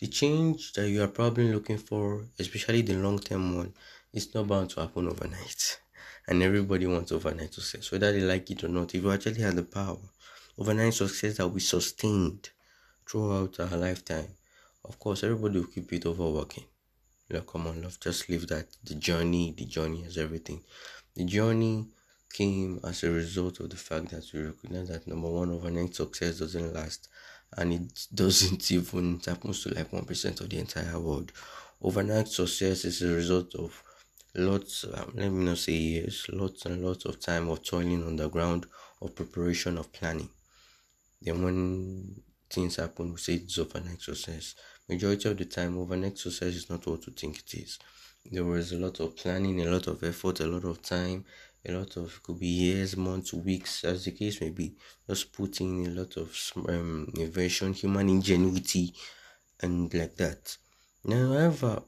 The 0.00 0.08
change 0.08 0.72
that 0.72 0.88
you 0.88 1.02
are 1.02 1.08
probably 1.08 1.52
looking 1.52 1.76
for, 1.76 2.24
especially 2.38 2.80
the 2.82 2.94
long 2.94 3.18
term 3.18 3.56
one, 3.56 3.74
is 4.14 4.34
not 4.34 4.48
bound 4.48 4.70
to 4.70 4.80
happen 4.80 5.08
overnight 5.08 5.78
and 6.26 6.42
everybody 6.42 6.86
wants 6.86 7.12
overnight 7.12 7.52
success, 7.52 7.92
whether 7.92 8.10
they 8.10 8.20
like 8.20 8.50
it 8.50 8.64
or 8.64 8.68
not. 8.68 8.94
If 8.94 9.02
you 9.02 9.12
actually 9.12 9.42
have 9.42 9.56
the 9.56 9.62
power, 9.62 9.98
overnight 10.56 10.94
success 10.94 11.36
that 11.36 11.48
be 11.48 11.60
sustained 11.60 12.48
throughout 13.06 13.60
our 13.60 13.76
lifetime, 13.76 14.28
of 14.84 14.98
course, 14.98 15.22
everybody 15.22 15.58
will 15.60 15.66
keep 15.66 15.92
it 15.92 16.06
overworking. 16.06 16.64
Like, 17.28 17.46
come 17.46 17.66
on, 17.66 17.82
love, 17.82 18.00
just 18.00 18.28
leave 18.28 18.48
that. 18.48 18.68
The 18.82 18.94
journey, 18.94 19.54
the 19.56 19.66
journey 19.66 20.04
is 20.04 20.16
everything. 20.16 20.62
The 21.14 21.24
journey 21.24 21.88
came 22.32 22.80
as 22.84 23.04
a 23.04 23.10
result 23.10 23.60
of 23.60 23.70
the 23.70 23.76
fact 23.76 24.10
that 24.10 24.24
we 24.32 24.40
recognize 24.40 24.88
that 24.88 25.06
number 25.06 25.28
one, 25.28 25.50
overnight 25.50 25.94
success 25.94 26.38
doesn't 26.38 26.72
last, 26.72 27.08
and 27.56 27.72
it 27.72 28.06
doesn't 28.14 28.70
even 28.70 29.16
it 29.16 29.26
happens 29.26 29.62
to 29.62 29.70
like 29.70 29.92
one 29.92 30.04
percent 30.04 30.40
of 30.40 30.50
the 30.50 30.58
entire 30.58 30.98
world. 30.98 31.32
Overnight 31.82 32.28
success 32.28 32.84
is 32.84 33.02
a 33.02 33.08
result 33.14 33.54
of 33.54 33.82
lots 34.34 34.84
um, 34.94 35.12
let 35.16 35.30
me 35.32 35.44
not 35.44 35.58
say 35.58 35.72
years 35.72 36.26
lots 36.30 36.66
and 36.66 36.84
lots 36.84 37.04
of 37.06 37.20
time 37.20 37.48
of 37.48 37.64
toiling 37.64 38.04
on 38.06 38.16
the 38.16 38.28
ground 38.28 38.66
of 39.02 39.14
preparation 39.14 39.78
of 39.78 39.92
planning. 39.92 40.30
Then 41.22 41.42
when 41.42 42.22
things 42.50 42.76
happen 42.76 43.12
we 43.12 43.18
say 43.18 43.34
it's 43.36 43.58
overnight 43.58 44.02
success. 44.02 44.54
Majority 44.88 45.28
of 45.30 45.38
the 45.38 45.46
time 45.46 45.78
overnight 45.78 46.18
success 46.18 46.54
is 46.54 46.68
not 46.68 46.86
what 46.86 47.06
you 47.06 47.12
think 47.14 47.38
it 47.38 47.54
is. 47.54 47.78
There 48.26 48.44
was 48.44 48.72
a 48.72 48.78
lot 48.78 49.00
of 49.00 49.16
planning 49.16 49.60
a 49.62 49.70
lot 49.70 49.86
of 49.86 50.02
effort 50.04 50.40
a 50.40 50.46
lot 50.46 50.64
of 50.64 50.82
time 50.82 51.24
a 51.66 51.72
lot 51.72 51.96
of 51.96 52.22
could 52.22 52.38
be 52.38 52.46
years 52.46 52.96
months 52.96 53.32
weeks 53.32 53.84
as 53.84 54.04
the 54.04 54.12
case 54.12 54.40
may 54.40 54.50
be 54.50 54.74
just 55.08 55.32
putting 55.32 55.86
a 55.86 55.90
lot 55.90 56.16
of 56.16 56.28
um, 56.68 57.12
invention 57.16 57.72
human 57.72 58.08
ingenuity 58.08 58.94
and 59.62 59.92
like 59.94 60.16
that 60.16 60.56
now 61.04 61.28
however 61.32 61.82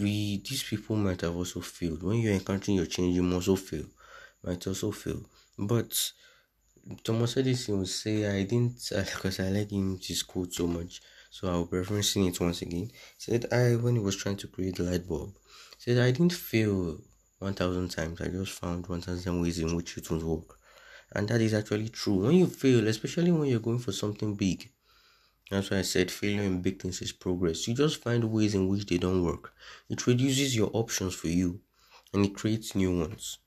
we 0.00 0.38
these 0.46 0.62
people 0.62 0.96
might 0.96 1.20
have 1.22 1.36
also 1.36 1.60
failed. 1.60 2.02
When 2.02 2.18
you're 2.18 2.34
encountering 2.34 2.76
your 2.76 2.86
change, 2.86 3.14
you 3.16 3.22
must 3.22 3.48
also 3.48 3.56
fail. 3.56 3.86
Might 4.44 4.66
also 4.66 4.90
fail. 4.90 5.20
But 5.58 6.12
Thomas 7.04 7.36
Edison 7.36 7.78
will 7.78 7.86
say, 7.86 8.26
I 8.26 8.42
didn't, 8.44 8.80
because 9.14 9.40
I 9.40 9.48
like 9.50 9.70
him, 9.70 9.98
his 10.00 10.22
quote 10.22 10.52
so 10.52 10.66
much. 10.66 11.00
So 11.30 11.48
I'll 11.48 11.64
be 11.64 11.78
referencing 11.78 12.28
it 12.28 12.40
once 12.40 12.62
again. 12.62 12.90
Said, 13.18 13.46
I, 13.52 13.76
when 13.76 13.94
he 13.94 14.00
was 14.00 14.16
trying 14.16 14.36
to 14.38 14.48
create 14.48 14.76
the 14.76 14.84
light 14.84 15.06
bulb, 15.08 15.34
said, 15.78 15.98
I 15.98 16.10
didn't 16.10 16.32
fail 16.34 16.98
1000 17.42 17.88
times. 17.90 18.20
I 18.20 18.28
just 18.28 18.52
found 18.52 18.86
1000 18.86 19.40
ways 19.42 19.58
in 19.58 19.74
which 19.76 19.98
it 19.98 20.10
would 20.10 20.22
work. 20.22 20.58
And 21.12 21.28
that 21.28 21.40
is 21.40 21.54
actually 21.54 21.90
true. 21.90 22.22
When 22.24 22.36
you 22.36 22.46
fail, 22.46 22.86
especially 22.88 23.32
when 23.32 23.48
you're 23.48 23.60
going 23.68 23.80
for 23.80 23.92
something 23.92 24.34
big, 24.34 24.70
That's 25.50 25.70
why 25.70 25.78
I 25.78 25.82
said 25.82 26.10
failure 26.10 26.42
in 26.42 26.62
big 26.62 26.82
things 26.82 27.00
is 27.02 27.12
progress. 27.12 27.68
You 27.68 27.74
just 27.74 28.02
find 28.02 28.24
ways 28.32 28.54
in 28.56 28.68
which 28.68 28.86
they 28.86 28.98
don't 28.98 29.24
work. 29.24 29.54
It 29.88 30.06
reduces 30.08 30.56
your 30.56 30.70
options 30.74 31.14
for 31.14 31.28
you 31.28 31.60
and 32.12 32.26
it 32.26 32.34
creates 32.34 32.74
new 32.74 32.98
ones. 32.98 33.38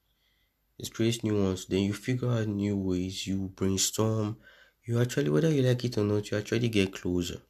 It 0.80 0.94
creates 0.94 1.24
new 1.24 1.38
ones. 1.44 1.66
Then 1.66 1.84
you 1.84 1.94
figure 1.94 2.32
out 2.32 2.48
new 2.48 2.78
ways. 2.78 3.28
You 3.28 3.50
brainstorm. 3.50 4.38
You 4.86 5.02
actually, 5.02 5.30
whether 5.30 5.52
you 5.52 5.64
like 5.64 5.84
it 5.84 5.98
or 5.98 6.06
not, 6.06 6.32
you 6.32 6.38
actually 6.38 6.70
get 6.70 6.94
closer. 6.94 7.42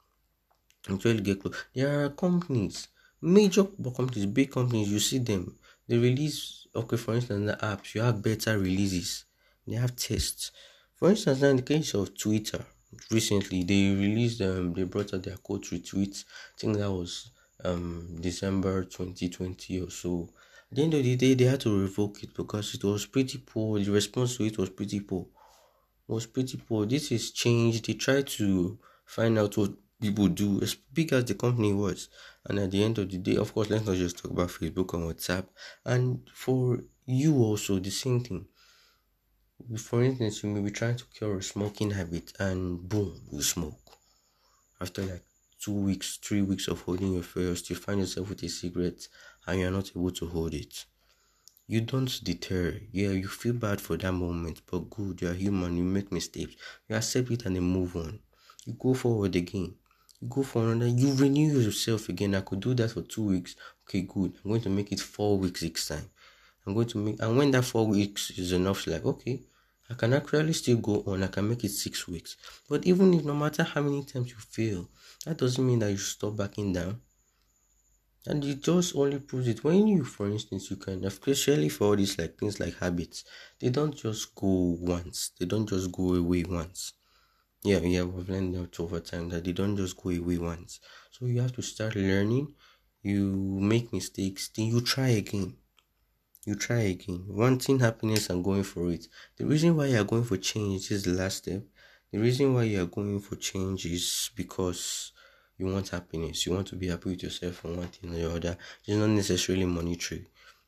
You 0.88 0.96
actually 0.96 1.22
get 1.22 1.42
close. 1.42 1.56
There 1.75 2.06
are 2.06 2.10
companies, 2.10 2.88
major 3.22 3.66
companies, 4.00 4.25
big 4.25 4.52
companies. 4.52 4.90
You 4.92 5.00
see 5.00 5.20
them. 5.20 5.58
They 5.88 5.98
release. 5.98 6.68
Okay, 6.75 6.98
for 6.98 7.13
instance, 7.15 7.46
the 7.51 7.58
apps. 7.65 7.96
You 7.96 8.01
have 8.01 8.22
beta 8.22 8.58
releases. 8.58 9.25
They 9.68 9.75
have 9.75 9.96
tests. 9.96 10.51
For 10.96 11.10
instance, 11.10 11.42
now 11.42 11.50
in 11.50 11.58
the 11.58 11.63
case 11.74 11.94
of 11.96 12.15
Twitter, 12.18 12.63
recently 13.12 13.63
they 13.63 13.84
released 14.06 14.42
um 14.42 14.74
they 14.74 14.84
brought 14.84 15.13
out 15.13 15.24
their 15.24 15.38
quote 15.38 15.65
retweets. 15.74 16.20
I 16.54 16.58
think 16.60 16.77
that 16.77 16.92
was 16.92 17.32
um 17.63 18.18
December 18.22 18.86
2020 18.86 19.82
or 19.82 19.89
so. 19.89 20.30
At 20.72 20.75
the 20.77 20.84
end 20.84 20.94
of 20.96 21.04
the 21.04 21.15
day, 21.15 21.34
they 21.36 21.46
had 21.46 21.62
to 21.62 21.82
revoke 21.86 22.24
it 22.24 22.34
because 22.36 22.74
it 22.75 22.84
was 22.84 23.06
pretty 23.06 23.38
poor. 23.39 23.80
The 23.80 23.92
response 23.92 24.38
to 24.38 24.44
it 24.46 24.58
was 24.58 24.70
pretty 24.70 25.00
poor. 25.00 25.27
Was 26.08 26.25
pretty 26.25 26.58
poor. 26.58 26.86
This 26.88 27.12
is 27.12 27.32
changed. 27.32 27.86
They 27.86 27.94
tried 27.94 28.27
to 28.39 28.80
find 29.06 29.38
out 29.39 29.58
what 29.58 29.74
people 30.08 30.28
do, 30.28 30.62
as 30.62 30.76
big 30.76 31.14
as 31.14 31.26
the 31.26 31.36
company 31.36 31.74
was. 31.74 32.10
And 32.46 32.60
at 32.60 32.72
the 32.72 32.84
end 32.84 32.98
of 32.98 33.10
the 33.10 33.18
day, 33.18 33.38
of 33.38 33.54
course, 33.54 33.70
let's 33.70 33.86
not 33.86 33.96
just 33.96 34.18
talk 34.18 34.32
about 34.32 34.50
Facebook 34.50 34.94
and 34.94 35.04
WhatsApp. 35.04 35.46
And 35.84 36.22
for 36.34 36.80
you 37.06 37.38
also, 37.38 37.80
the 37.80 37.92
same 37.92 38.22
thing 38.22 38.48
for 39.78 40.04
instance, 40.04 40.44
you 40.44 40.50
may 40.50 40.62
be 40.62 40.72
trying 40.72 40.98
to 40.98 41.06
cure 41.06 41.38
a 41.38 41.44
smoking 41.44 41.92
habit 41.92 42.34
and 42.40 42.88
boom, 42.88 43.22
you 43.32 43.42
smoke. 43.42 43.80
After 44.82 45.02
like 45.02 45.24
two 45.60 45.74
weeks, 45.74 46.18
three 46.18 46.42
weeks 46.42 46.68
of 46.68 46.82
holding 46.82 47.14
your 47.14 47.24
first, 47.24 47.70
you 47.70 47.76
find 47.76 48.00
yourself 48.00 48.30
with 48.30 48.44
a 48.44 48.50
cigarette 48.50 49.08
and 49.48 49.60
you're 49.60 49.72
not 49.72 49.92
able 49.96 50.12
to 50.12 50.28
hold 50.28 50.54
it. 50.54 50.86
You 51.68 51.82
don't 51.82 52.24
deter. 52.24 52.80
Yeah, 52.92 53.10
you 53.10 53.28
feel 53.28 53.54
bad 53.54 53.82
for 53.82 53.98
that 53.98 54.12
moment, 54.12 54.62
but 54.70 54.90
good, 54.90 55.22
you're 55.22 55.34
human, 55.34 55.78
you 55.78 55.84
make 55.84 56.12
mistakes. 56.12 56.56
You 56.88 56.96
accept 56.98 57.32
it 57.32 57.46
and 57.46 57.56
then 57.56 57.64
move 57.64 57.96
on. 57.96 58.20
You 58.66 58.74
go 58.74 58.94
forward 58.94 59.36
again. 59.36 59.76
Go 60.29 60.44
for 60.44 60.63
another, 60.63 60.88
you 60.88 61.13
renew 61.13 61.60
yourself 61.60 62.10
again. 62.10 62.36
I 62.36 62.41
could 62.41 62.60
do 62.60 62.74
that 62.75 62.91
for 62.91 63.01
two 63.01 63.24
weeks. 63.24 63.55
Okay, 63.84 64.01
good. 64.01 64.34
I'm 64.44 64.51
going 64.51 64.62
to 64.62 64.70
make 64.70 64.91
it 64.91 65.00
four 65.00 65.38
weeks 65.38 65.62
next 65.63 65.88
time. 65.88 66.10
I'm 66.65 66.74
going 66.74 66.88
to 66.88 66.98
make, 66.98 67.22
and 67.22 67.38
when 67.38 67.51
that 67.51 67.65
four 67.65 67.86
weeks 67.86 68.32
is 68.32 68.51
enough, 68.51 68.88
like, 68.88 69.05
okay, 69.05 69.44
I 69.89 69.94
can 69.94 70.13
actually 70.13 70.53
still 70.53 70.77
go 70.77 71.03
on. 71.05 71.24
I 71.24 71.27
can 71.27 71.48
make 71.48 71.63
it 71.63 71.70
six 71.70 72.08
weeks. 72.08 72.38
But 72.67 72.86
even 72.86 73.13
if 73.13 73.24
no 73.24 73.36
matter 73.36 73.63
how 73.63 73.82
many 73.82 74.03
times 74.03 74.32
you 74.32 74.38
fail, 74.38 74.89
that 75.25 75.38
doesn't 75.38 75.65
mean 75.65 75.79
that 75.79 75.91
you 75.91 75.98
stop 75.98 76.38
backing 76.38 76.74
down. 76.74 77.01
And 78.27 78.44
it 78.44 78.63
just 78.63 78.96
only 78.96 79.20
proves 79.20 79.48
it 79.48 79.63
when 79.63 79.88
you, 79.88 80.03
for 80.03 80.27
instance, 80.27 80.72
you 80.72 80.77
can, 80.77 81.05
especially 81.05 81.70
for 81.70 81.86
all 81.86 81.96
these 81.96 82.17
like 82.17 82.39
things 82.39 82.60
like 82.60 82.79
habits, 82.79 83.24
they 83.60 83.70
don't 83.70 83.96
just 83.96 84.34
go 84.34 84.77
once. 84.79 85.32
They 85.39 85.46
don't 85.46 85.70
just 85.70 85.91
go 85.91 86.15
away 86.15 86.44
once. 86.44 86.94
Yeah, 87.66 87.80
yeah, 87.80 88.04
we've 88.04 88.30
learned 88.30 88.56
that 88.56 88.80
over 88.80 89.00
time 89.02 89.28
that 89.30 89.44
they 89.44 89.52
don't 89.52 89.76
just 89.76 89.98
go 89.98 90.10
away 90.10 90.38
once. 90.38 90.80
So 91.12 91.26
you 91.26 91.42
have 91.42 91.54
to 91.58 91.62
start 91.62 91.96
learning. 91.96 92.54
You 93.02 93.24
make 93.72 93.92
mistakes, 93.92 94.50
then 94.56 94.68
you 94.68 94.82
try 94.82 95.10
again 95.10 95.58
you 96.46 96.56
try 96.56 96.82
again, 96.96 97.26
wanting 97.28 97.80
happiness 97.80 98.30
and 98.30 98.44
going 98.44 98.64
for 98.64 98.92
it. 98.92 99.08
The 99.38 99.46
reason 99.46 99.76
why 99.78 99.88
you 99.88 100.00
are 100.02 100.06
going 100.06 100.24
for 100.26 100.38
change 100.38 100.92
is 100.92 101.04
the 101.04 101.14
last 101.14 101.38
step. 101.40 101.64
The 102.12 102.20
reason 102.20 102.54
why 102.54 102.64
you 102.64 102.82
are 102.84 102.88
going 102.88 103.20
for 103.22 103.36
change 103.36 103.86
is 103.86 104.32
because 104.36 105.14
you 105.58 105.68
want 105.68 105.90
happiness. 105.90 106.46
You 106.46 106.54
want 106.54 106.68
to 106.70 106.76
be 106.78 106.88
happy 106.88 107.12
with 107.12 107.24
yourself 107.24 107.66
and 107.66 107.78
one 107.78 107.88
thing 107.90 108.12
or 108.16 108.18
the 108.18 108.36
other. 108.36 108.58
It's 108.86 108.98
not 108.98 109.10
necessarily 109.10 109.66
monetary. 109.66 110.28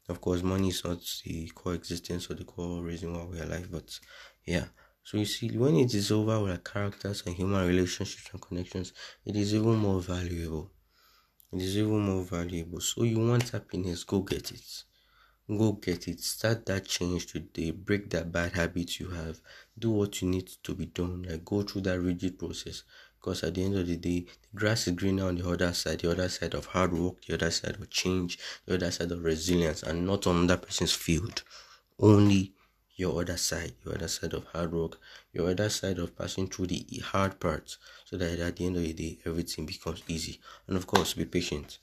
Of 0.10 0.22
course, 0.22 0.44
money 0.44 0.70
is 0.70 0.84
not 0.84 1.00
the 1.26 1.48
core 1.50 1.76
existence 1.76 2.30
or 2.30 2.36
the 2.36 2.46
core 2.46 2.82
reason 2.84 3.14
why 3.14 3.26
we 3.26 3.40
are 3.40 3.44
alive, 3.44 3.70
but 3.72 4.00
yeah. 4.46 4.66
So 5.08 5.16
you 5.16 5.24
see, 5.24 5.58
when 5.58 5.78
it 5.78 5.94
is 5.94 6.12
over 6.12 6.38
with 6.44 6.66
characters 6.66 7.24
and 7.26 7.34
human 7.34 7.66
relationships 7.66 8.30
and 8.34 8.42
connections, 8.42 8.92
it 9.24 9.38
is 9.38 9.56
even 9.56 9.78
more 9.78 10.02
valuable. 10.02 10.70
It 11.54 11.62
is 11.62 11.78
even 11.78 12.02
more 12.02 12.24
valuable. 12.24 12.82
So 12.82 13.04
you 13.04 13.20
want 13.20 13.48
happiness, 13.52 14.04
go 14.04 14.20
get 14.20 14.52
it. 14.52 14.84
Go 15.48 15.72
get 15.72 16.10
it. 16.10 16.20
Start 16.20 16.66
that 16.66 16.84
change 16.84 17.28
today. 17.28 17.72
Break 17.72 18.10
that 18.10 18.34
bad 18.34 18.52
habit 18.52 19.00
you 19.00 19.08
have. 19.12 19.40
Do 19.80 19.92
what 19.92 20.22
you 20.22 20.28
need 20.28 20.50
to 20.64 20.76
be 20.76 20.88
done. 20.88 21.24
Like 21.24 21.46
go 21.46 21.62
through 21.62 21.84
that 21.84 22.02
rigid 22.02 22.38
process. 22.38 22.84
Because 23.18 23.46
at 23.46 23.54
the 23.54 23.64
end 23.64 23.78
of 23.78 23.88
the 23.88 23.96
day, 23.96 24.26
the 24.52 24.60
grass 24.60 24.90
is 24.90 24.96
greener 24.96 25.28
on 25.28 25.38
the 25.38 25.50
other 25.50 25.72
side, 25.72 26.02
the 26.02 26.12
other 26.12 26.28
side 26.28 26.54
of 26.54 26.66
hard 26.66 26.92
work, 26.92 27.24
the 27.26 27.36
other 27.36 27.52
side 27.52 27.76
of 27.76 27.90
change, 27.90 28.40
the 28.66 28.74
other 28.74 28.92
side 28.92 29.14
of 29.14 29.24
resilience, 29.24 29.84
and 29.84 30.06
not 30.06 30.28
on 30.28 30.48
that 30.48 30.64
person's 30.64 30.92
field. 30.92 31.44
Only 31.98 32.57
your 32.98 33.22
other 33.22 33.38
side, 33.38 33.74
your 33.86 33.96
other 33.96 34.08
side 34.08 34.34
of 34.34 34.44
hard 34.46 34.74
work, 34.74 35.00
your 35.32 35.50
other 35.52 35.70
side 35.70 36.00
of 36.00 36.18
passing 36.18 36.48
through 36.48 36.68
the 36.68 36.86
hard 37.06 37.40
parts, 37.40 37.78
so 38.04 38.18
that 38.18 38.40
at 38.40 38.56
the 38.56 38.66
end 38.66 38.76
of 38.76 38.82
the 38.82 38.94
day, 38.94 39.20
everything 39.26 39.66
becomes 39.66 40.02
easy. 40.08 40.42
And 40.68 40.76
of 40.76 40.88
course, 40.88 41.14
be 41.14 41.26
patient. 41.26 41.78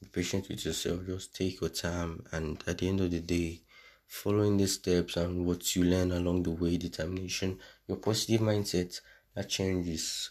Be 0.00 0.06
patient 0.06 0.48
with 0.48 0.64
yourself. 0.64 1.06
Just 1.06 1.34
take 1.34 1.60
your 1.60 1.70
time. 1.70 2.22
And 2.32 2.62
at 2.66 2.78
the 2.78 2.88
end 2.88 3.00
of 3.00 3.10
the 3.10 3.20
day 3.20 3.62
following 4.06 4.56
these 4.56 4.74
steps 4.74 5.16
and 5.16 5.44
what 5.44 5.76
you 5.76 5.84
learn 5.84 6.12
along 6.12 6.42
the 6.42 6.50
way 6.50 6.78
determination 6.78 7.58
your 7.86 7.98
positive 7.98 8.40
mindset 8.40 9.00
that 9.34 9.50
changes 9.50 10.30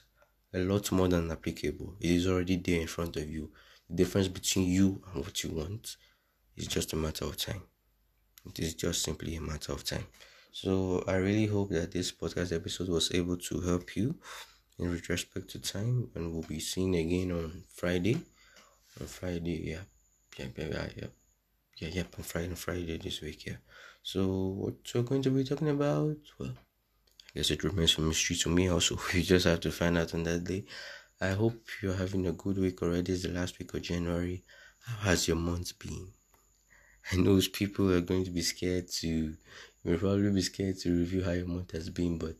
a 0.53 0.57
lot 0.57 0.91
more 0.91 1.07
than 1.07 1.29
applicable. 1.29 1.95
It 1.99 2.09
is 2.09 2.27
already 2.27 2.55
there 2.55 2.81
in 2.81 2.87
front 2.87 3.17
of 3.17 3.29
you. 3.29 3.51
The 3.87 3.95
difference 3.97 4.27
between 4.27 4.67
you 4.67 5.01
and 5.13 5.23
what 5.23 5.43
you 5.43 5.51
want 5.51 5.95
is 6.55 6.67
just 6.67 6.93
a 6.93 6.95
matter 6.95 7.25
of 7.25 7.37
time 7.37 7.61
it 8.45 8.59
is 8.59 8.73
just 8.73 9.01
simply 9.03 9.35
a 9.35 9.41
matter 9.41 9.71
of 9.71 9.83
time 9.83 10.05
so 10.51 11.03
i 11.07 11.15
really 11.15 11.45
hope 11.45 11.69
that 11.69 11.91
this 11.91 12.11
podcast 12.11 12.55
episode 12.55 12.89
was 12.89 13.13
able 13.13 13.37
to 13.37 13.59
help 13.61 13.95
you 13.95 14.15
in 14.79 14.91
respect 15.09 15.49
to 15.49 15.59
time 15.59 16.09
and 16.15 16.31
we'll 16.31 16.43
be 16.43 16.59
seeing 16.59 16.95
again 16.95 17.31
on 17.31 17.63
friday 17.73 18.17
on 18.99 19.07
Friday. 19.07 19.61
Yeah, 19.71 19.83
yeah, 20.37 20.47
yeah, 20.57 20.87
yeah, 20.95 21.07
yeah, 21.77 21.89
yeah. 21.89 22.03
On 22.17 22.23
Friday, 22.23 22.49
on 22.49 22.55
Friday 22.55 22.97
this 22.97 23.21
week. 23.21 23.45
Yeah. 23.45 23.57
So 24.03 24.27
what 24.27 24.75
we're 24.93 25.01
going 25.03 25.21
to 25.23 25.29
be 25.29 25.43
talking 25.43 25.69
about? 25.69 26.17
Well, 26.39 26.51
I 26.51 27.29
guess 27.35 27.51
it 27.51 27.63
remains 27.63 27.97
a 27.97 28.01
mystery 28.01 28.35
to 28.37 28.49
me. 28.49 28.69
Also, 28.69 28.97
we 29.13 29.21
just 29.21 29.45
have 29.45 29.59
to 29.61 29.71
find 29.71 29.97
out 29.97 30.13
on 30.13 30.23
that 30.23 30.43
day. 30.43 30.65
I 31.19 31.29
hope 31.29 31.65
you're 31.81 31.95
having 31.95 32.27
a 32.27 32.31
good 32.31 32.57
week 32.57 32.81
already. 32.81 33.13
It's 33.13 33.23
the 33.23 33.29
last 33.29 33.57
week 33.59 33.73
of 33.73 33.81
January. 33.81 34.43
How 34.85 35.09
has 35.09 35.27
your 35.27 35.37
month 35.37 35.77
been? 35.79 36.07
I 37.11 37.15
know 37.17 37.39
people 37.53 37.91
are 37.93 38.01
going 38.01 38.25
to 38.25 38.31
be 38.31 38.41
scared 38.41 38.89
to, 38.99 39.35
you'll 39.83 39.97
probably 39.99 40.31
be 40.31 40.41
scared 40.41 40.77
to 40.79 40.97
review 40.97 41.23
how 41.23 41.31
your 41.31 41.47
month 41.47 41.71
has 41.71 41.89
been, 41.89 42.17
but 42.17 42.37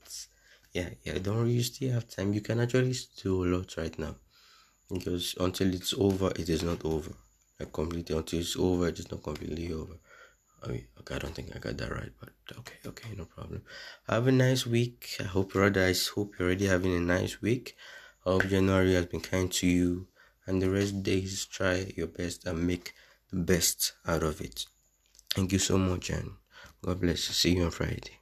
yeah, 0.74 0.90
yeah, 1.04 1.18
don't 1.20 1.38
worry, 1.38 1.52
you 1.52 1.64
still 1.64 1.92
have 1.94 2.08
time. 2.08 2.34
You 2.34 2.42
can 2.42 2.60
actually 2.60 2.96
do 3.22 3.46
a 3.46 3.48
lot 3.56 3.76
right 3.78 3.98
now 3.98 4.16
because 4.92 5.36
until 5.40 5.74
it's 5.74 5.94
over 5.94 6.32
it 6.36 6.50
is 6.50 6.64
not 6.64 6.84
over 6.86 7.12
like 7.60 7.74
completely 7.74 8.16
until 8.16 8.40
it's 8.40 8.56
over 8.56 8.88
it 8.88 9.00
is 9.00 9.12
not 9.12 9.24
completely 9.24 9.74
over 9.74 9.96
I 10.64 10.70
mean, 10.70 10.88
okay, 11.00 11.16
I 11.16 11.20
don't 11.20 11.36
think 11.36 11.56
I 11.56 11.60
got 11.60 11.78
that 11.78 11.92
right, 11.92 12.12
but 12.20 12.30
okay, 12.60 12.78
okay, 12.88 13.10
no 13.16 13.26
problem. 13.26 13.62
Have 14.10 14.26
a 14.26 14.32
nice 14.32 14.66
week. 14.66 15.16
I 15.20 15.24
hope 15.24 15.54
you're 15.54 15.64
I 15.64 15.94
hope 16.16 16.34
you're 16.38 16.48
already 16.48 16.66
having 16.66 16.96
a 16.96 17.00
nice 17.00 17.42
week. 17.44 17.76
I 18.26 18.32
hope 18.32 18.48
January 18.48 18.96
has 18.96 19.06
been 19.06 19.22
kind 19.22 19.52
to 19.52 19.68
you, 19.68 20.08
and 20.48 20.60
the 20.60 20.72
rest 20.72 21.04
days 21.04 21.46
try 21.46 21.94
your 21.96 22.08
best 22.08 22.48
and 22.48 22.66
make 22.66 22.96
best 23.32 23.94
out 24.06 24.24
of 24.24 24.42
it. 24.42 24.66
Thank 25.34 25.52
you 25.52 25.60
so 25.60 25.78
much, 25.78 26.10
and 26.10 26.32
God 26.82 27.02
bless. 27.02 27.28
you. 27.28 27.34
See 27.34 27.56
you 27.56 27.66
on 27.66 27.72
Friday. 27.72 28.20